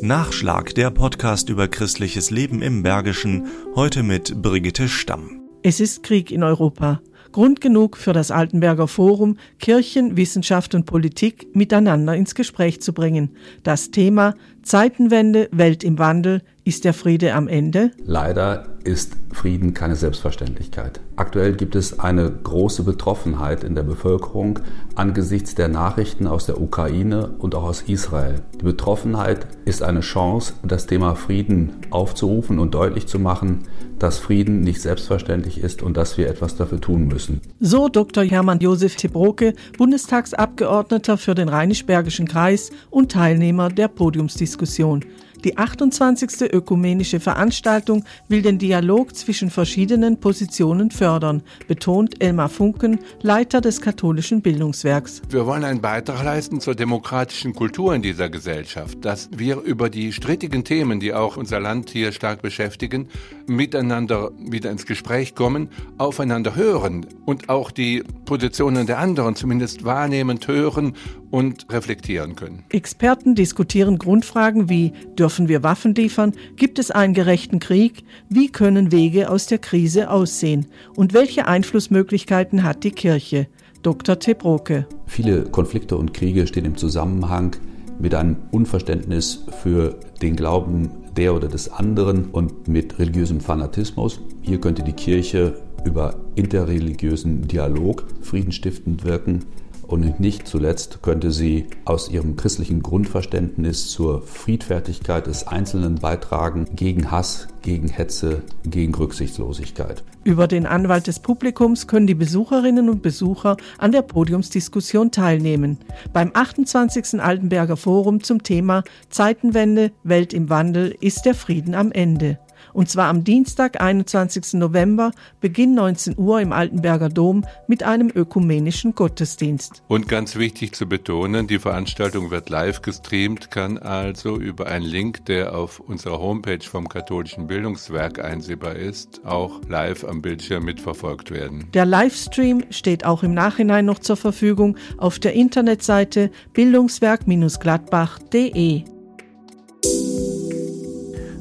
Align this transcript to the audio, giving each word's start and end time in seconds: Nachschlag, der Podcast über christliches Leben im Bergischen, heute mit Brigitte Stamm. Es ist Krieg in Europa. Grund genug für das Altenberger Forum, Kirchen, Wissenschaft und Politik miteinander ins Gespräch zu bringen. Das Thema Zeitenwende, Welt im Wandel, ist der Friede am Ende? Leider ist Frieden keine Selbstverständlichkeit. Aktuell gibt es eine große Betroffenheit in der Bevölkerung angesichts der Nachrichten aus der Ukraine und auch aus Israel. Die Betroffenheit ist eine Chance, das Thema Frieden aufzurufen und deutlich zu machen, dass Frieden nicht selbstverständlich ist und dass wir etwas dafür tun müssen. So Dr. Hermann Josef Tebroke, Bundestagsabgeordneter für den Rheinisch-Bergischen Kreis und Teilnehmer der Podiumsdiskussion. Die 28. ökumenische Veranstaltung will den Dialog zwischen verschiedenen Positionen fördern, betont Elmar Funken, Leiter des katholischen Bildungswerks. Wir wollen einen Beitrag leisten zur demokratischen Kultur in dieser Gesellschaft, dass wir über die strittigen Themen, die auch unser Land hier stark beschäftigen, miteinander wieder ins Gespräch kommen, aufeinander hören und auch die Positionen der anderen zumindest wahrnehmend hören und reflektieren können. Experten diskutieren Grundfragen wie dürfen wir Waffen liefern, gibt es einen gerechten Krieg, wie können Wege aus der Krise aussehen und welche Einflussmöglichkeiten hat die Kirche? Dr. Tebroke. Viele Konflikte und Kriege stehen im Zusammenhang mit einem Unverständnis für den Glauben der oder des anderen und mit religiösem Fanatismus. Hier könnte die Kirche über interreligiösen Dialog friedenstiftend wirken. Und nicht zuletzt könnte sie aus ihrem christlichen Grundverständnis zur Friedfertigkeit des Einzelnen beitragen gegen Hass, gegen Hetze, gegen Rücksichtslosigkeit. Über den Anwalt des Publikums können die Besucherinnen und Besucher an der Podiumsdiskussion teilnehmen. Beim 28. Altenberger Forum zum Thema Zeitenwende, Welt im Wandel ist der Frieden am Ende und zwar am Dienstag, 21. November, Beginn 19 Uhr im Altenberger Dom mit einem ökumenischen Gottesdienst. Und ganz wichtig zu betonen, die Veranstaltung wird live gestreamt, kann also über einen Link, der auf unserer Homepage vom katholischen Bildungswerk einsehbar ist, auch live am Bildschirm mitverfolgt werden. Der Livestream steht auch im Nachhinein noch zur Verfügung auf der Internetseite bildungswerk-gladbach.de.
Nachschlag, 0.00 0.74
der 0.76 0.90
Podcast 0.90 1.48
über 1.48 1.66
christliches 1.66 2.30
Leben 2.30 2.62
im 2.62 2.84
Bergischen, 2.84 3.48
heute 3.74 4.04
mit 4.04 4.40
Brigitte 4.40 4.88
Stamm. 4.88 5.42
Es 5.62 5.80
ist 5.80 6.04
Krieg 6.04 6.30
in 6.30 6.44
Europa. 6.44 7.00
Grund 7.32 7.60
genug 7.60 7.96
für 7.96 8.12
das 8.12 8.30
Altenberger 8.30 8.86
Forum, 8.86 9.38
Kirchen, 9.58 10.16
Wissenschaft 10.16 10.74
und 10.74 10.86
Politik 10.86 11.48
miteinander 11.54 12.14
ins 12.14 12.34
Gespräch 12.34 12.80
zu 12.80 12.92
bringen. 12.92 13.36
Das 13.64 13.90
Thema 13.90 14.34
Zeitenwende, 14.62 15.48
Welt 15.50 15.82
im 15.82 15.98
Wandel, 15.98 16.42
ist 16.64 16.84
der 16.84 16.94
Friede 16.94 17.34
am 17.34 17.48
Ende? 17.48 17.90
Leider 18.04 18.77
ist 18.88 19.16
Frieden 19.32 19.74
keine 19.74 19.96
Selbstverständlichkeit. 19.96 21.00
Aktuell 21.16 21.52
gibt 21.52 21.76
es 21.76 22.00
eine 22.00 22.30
große 22.30 22.84
Betroffenheit 22.84 23.62
in 23.62 23.74
der 23.74 23.82
Bevölkerung 23.82 24.60
angesichts 24.94 25.54
der 25.54 25.68
Nachrichten 25.68 26.26
aus 26.26 26.46
der 26.46 26.58
Ukraine 26.58 27.34
und 27.38 27.54
auch 27.54 27.64
aus 27.64 27.82
Israel. 27.82 28.40
Die 28.58 28.64
Betroffenheit 28.64 29.46
ist 29.66 29.82
eine 29.82 30.00
Chance, 30.00 30.54
das 30.62 30.86
Thema 30.86 31.14
Frieden 31.16 31.72
aufzurufen 31.90 32.58
und 32.58 32.74
deutlich 32.74 33.06
zu 33.06 33.18
machen, 33.18 33.64
dass 33.98 34.18
Frieden 34.18 34.62
nicht 34.62 34.80
selbstverständlich 34.80 35.60
ist 35.60 35.82
und 35.82 35.98
dass 35.98 36.16
wir 36.16 36.28
etwas 36.28 36.56
dafür 36.56 36.80
tun 36.80 37.08
müssen. 37.08 37.42
So 37.60 37.88
Dr. 37.88 38.24
Hermann 38.24 38.60
Josef 38.60 38.96
Tebroke, 38.96 39.52
Bundestagsabgeordneter 39.76 41.18
für 41.18 41.34
den 41.34 41.50
Rheinisch-Bergischen 41.50 42.26
Kreis 42.26 42.70
und 42.90 43.12
Teilnehmer 43.12 43.68
der 43.68 43.88
Podiumsdiskussion. 43.88 45.04
Die 45.48 45.56
28. 45.56 46.52
ökumenische 46.52 47.20
Veranstaltung 47.20 48.04
will 48.28 48.42
den 48.42 48.58
Dialog 48.58 49.16
zwischen 49.16 49.48
verschiedenen 49.48 50.20
Positionen 50.20 50.90
fördern, 50.90 51.42
betont 51.66 52.22
Elmar 52.22 52.50
Funken, 52.50 52.98
Leiter 53.22 53.62
des 53.62 53.80
katholischen 53.80 54.42
Bildungswerks. 54.42 55.22
Wir 55.30 55.46
wollen 55.46 55.64
einen 55.64 55.80
Beitrag 55.80 56.22
leisten 56.22 56.60
zur 56.60 56.74
demokratischen 56.74 57.54
Kultur 57.54 57.94
in 57.94 58.02
dieser 58.02 58.28
Gesellschaft, 58.28 59.02
dass 59.06 59.30
wir 59.34 59.62
über 59.62 59.88
die 59.88 60.12
strittigen 60.12 60.64
Themen, 60.64 61.00
die 61.00 61.14
auch 61.14 61.38
unser 61.38 61.60
Land 61.60 61.88
hier 61.88 62.12
stark 62.12 62.42
beschäftigen, 62.42 63.08
miteinander 63.46 64.32
wieder 64.38 64.70
ins 64.70 64.84
Gespräch 64.84 65.34
kommen, 65.34 65.70
aufeinander 65.96 66.56
hören 66.56 67.06
und 67.24 67.48
auch 67.48 67.70
die 67.70 68.02
Positionen 68.26 68.86
der 68.86 68.98
anderen 68.98 69.34
zumindest 69.34 69.82
wahrnehmend 69.82 70.46
hören 70.46 70.92
und 71.30 71.66
reflektieren 71.70 72.36
können. 72.36 72.64
Experten 72.70 73.34
diskutieren 73.34 73.98
Grundfragen 73.98 74.68
wie 74.68 74.92
dürfen 75.18 75.48
wir 75.48 75.62
Waffen 75.62 75.94
liefern, 75.94 76.32
gibt 76.56 76.78
es 76.78 76.90
einen 76.90 77.14
gerechten 77.14 77.58
Krieg, 77.58 78.04
wie 78.28 78.50
können 78.50 78.92
Wege 78.92 79.30
aus 79.30 79.46
der 79.46 79.58
Krise 79.58 80.10
aussehen 80.10 80.66
und 80.96 81.14
welche 81.14 81.46
Einflussmöglichkeiten 81.46 82.64
hat 82.64 82.84
die 82.84 82.92
Kirche? 82.92 83.48
Dr. 83.82 84.18
Tebroke. 84.18 84.86
Viele 85.06 85.44
Konflikte 85.44 85.96
und 85.96 86.12
Kriege 86.12 86.46
stehen 86.46 86.64
im 86.64 86.76
Zusammenhang 86.76 87.54
mit 88.00 88.14
einem 88.14 88.36
Unverständnis 88.50 89.44
für 89.62 89.98
den 90.20 90.36
Glauben 90.36 90.90
der 91.16 91.34
oder 91.34 91.48
des 91.48 91.70
anderen 91.70 92.26
und 92.26 92.68
mit 92.68 92.98
religiösem 92.98 93.40
Fanatismus. 93.40 94.20
Hier 94.42 94.60
könnte 94.60 94.82
die 94.82 94.92
Kirche 94.92 95.54
über 95.84 96.16
interreligiösen 96.34 97.48
Dialog 97.48 98.04
friedenstiftend 98.20 99.04
wirken. 99.04 99.44
Und 99.88 100.20
nicht 100.20 100.46
zuletzt 100.46 101.00
könnte 101.00 101.30
sie 101.30 101.66
aus 101.86 102.10
ihrem 102.10 102.36
christlichen 102.36 102.82
Grundverständnis 102.82 103.90
zur 103.90 104.20
Friedfertigkeit 104.20 105.26
des 105.26 105.48
Einzelnen 105.48 105.94
beitragen 105.94 106.66
gegen 106.76 107.10
Hass, 107.10 107.48
gegen 107.62 107.88
Hetze, 107.88 108.42
gegen 108.64 108.94
Rücksichtslosigkeit. 108.94 110.04
Über 110.24 110.46
den 110.46 110.66
Anwalt 110.66 111.06
des 111.06 111.20
Publikums 111.20 111.86
können 111.86 112.06
die 112.06 112.14
Besucherinnen 112.14 112.90
und 112.90 113.00
Besucher 113.00 113.56
an 113.78 113.92
der 113.92 114.02
Podiumsdiskussion 114.02 115.10
teilnehmen. 115.10 115.78
Beim 116.12 116.32
28. 116.34 117.18
Altenberger 117.22 117.78
Forum 117.78 118.22
zum 118.22 118.42
Thema 118.42 118.84
Zeitenwende, 119.08 119.92
Welt 120.04 120.34
im 120.34 120.50
Wandel 120.50 120.94
ist 121.00 121.24
der 121.24 121.34
Frieden 121.34 121.74
am 121.74 121.92
Ende 121.92 122.38
und 122.72 122.88
zwar 122.88 123.08
am 123.08 123.24
Dienstag, 123.24 123.80
21. 123.80 124.54
November, 124.54 125.12
Beginn 125.40 125.74
19 125.74 126.18
Uhr 126.18 126.40
im 126.40 126.52
Altenberger 126.52 127.08
Dom 127.08 127.44
mit 127.66 127.82
einem 127.82 128.10
ökumenischen 128.14 128.94
Gottesdienst. 128.94 129.82
Und 129.88 130.08
ganz 130.08 130.36
wichtig 130.36 130.74
zu 130.74 130.86
betonen, 130.86 131.46
die 131.46 131.58
Veranstaltung 131.58 132.30
wird 132.30 132.50
live 132.50 132.82
gestreamt, 132.82 133.50
kann 133.50 133.78
also 133.78 134.36
über 134.36 134.66
einen 134.66 134.84
Link, 134.84 135.24
der 135.26 135.56
auf 135.56 135.80
unserer 135.80 136.18
Homepage 136.18 136.58
vom 136.62 136.88
katholischen 136.88 137.46
Bildungswerk 137.46 138.24
einsehbar 138.24 138.76
ist, 138.76 139.24
auch 139.24 139.60
live 139.68 140.04
am 140.04 140.22
Bildschirm 140.22 140.64
mitverfolgt 140.64 141.30
werden. 141.30 141.68
Der 141.74 141.86
Livestream 141.86 142.64
steht 142.70 143.04
auch 143.04 143.22
im 143.22 143.34
Nachhinein 143.34 143.84
noch 143.84 143.98
zur 143.98 144.16
Verfügung 144.16 144.78
auf 144.96 145.18
der 145.18 145.34
Internetseite 145.34 146.30
bildungswerk-gladbach.de. 146.52 148.97